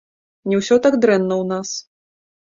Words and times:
Не 0.53 0.61
ўсё 0.61 0.75
так 0.85 0.97
дрэнна 1.03 1.35
ў 1.43 1.49
нас. 1.53 1.69